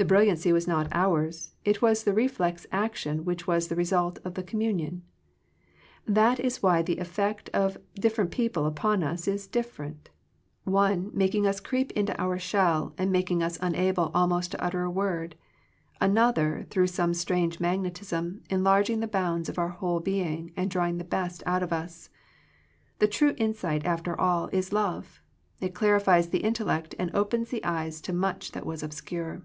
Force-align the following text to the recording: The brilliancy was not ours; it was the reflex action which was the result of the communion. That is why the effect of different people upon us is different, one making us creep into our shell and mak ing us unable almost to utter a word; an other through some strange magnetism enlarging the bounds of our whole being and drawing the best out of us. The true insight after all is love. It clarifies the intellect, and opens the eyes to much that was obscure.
The 0.00 0.04
brilliancy 0.04 0.52
was 0.52 0.68
not 0.68 0.86
ours; 0.92 1.54
it 1.64 1.82
was 1.82 2.04
the 2.04 2.12
reflex 2.14 2.68
action 2.70 3.24
which 3.24 3.48
was 3.48 3.66
the 3.66 3.74
result 3.74 4.20
of 4.24 4.34
the 4.34 4.44
communion. 4.44 5.02
That 6.06 6.38
is 6.38 6.62
why 6.62 6.82
the 6.82 6.98
effect 6.98 7.48
of 7.52 7.78
different 7.96 8.30
people 8.30 8.64
upon 8.66 9.02
us 9.02 9.26
is 9.26 9.48
different, 9.48 10.10
one 10.62 11.10
making 11.12 11.48
us 11.48 11.58
creep 11.58 11.90
into 11.98 12.16
our 12.16 12.38
shell 12.38 12.94
and 12.96 13.10
mak 13.10 13.28
ing 13.32 13.42
us 13.42 13.58
unable 13.60 14.12
almost 14.14 14.52
to 14.52 14.64
utter 14.64 14.84
a 14.84 14.90
word; 14.90 15.34
an 16.00 16.16
other 16.16 16.64
through 16.70 16.86
some 16.86 17.12
strange 17.12 17.58
magnetism 17.58 18.42
enlarging 18.48 19.00
the 19.00 19.08
bounds 19.08 19.48
of 19.48 19.58
our 19.58 19.70
whole 19.70 19.98
being 19.98 20.52
and 20.56 20.70
drawing 20.70 20.98
the 20.98 21.02
best 21.02 21.42
out 21.44 21.64
of 21.64 21.72
us. 21.72 22.08
The 23.00 23.08
true 23.08 23.34
insight 23.36 23.84
after 23.84 24.14
all 24.16 24.46
is 24.52 24.72
love. 24.72 25.20
It 25.58 25.74
clarifies 25.74 26.28
the 26.28 26.44
intellect, 26.44 26.94
and 27.00 27.12
opens 27.16 27.50
the 27.50 27.64
eyes 27.64 28.00
to 28.02 28.12
much 28.12 28.52
that 28.52 28.64
was 28.64 28.84
obscure. 28.84 29.42